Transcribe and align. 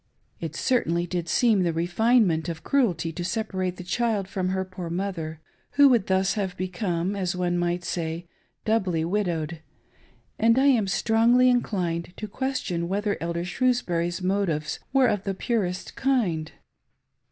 It 0.39 0.55
certainly 0.55 1.05
did 1.05 1.29
seem 1.29 1.61
the 1.61 1.73
refinement 1.73 2.49
of 2.49 2.63
cruelty 2.63 3.11
to 3.11 3.23
separate 3.23 3.77
the 3.77 3.83
child 3.83 4.27
from 4.27 4.49
her 4.49 4.65
poor 4.65 4.89
mother, 4.89 5.39
who 5.73 5.89
would 5.89 6.07
thus 6.07 6.33
have 6.33 6.57
become, 6.57 7.15
as 7.15 7.35
one 7.35 7.55
might 7.55 7.83
say, 7.83 8.27
doubly 8.65 9.05
widowed; 9.05 9.61
and 10.39 10.57
I 10.57 10.65
am 10.65 10.87
strongly 10.87 11.51
inclined 11.51 12.13
to 12.17 12.27
question 12.27 12.87
whether 12.87 13.15
Elder 13.21 13.45
Shrewsbury's 13.45 14.23
motives 14.23 14.79
were 14.91 15.05
of 15.05 15.23
the 15.23 15.35
purest 15.35 15.95
kind.. 15.95 16.51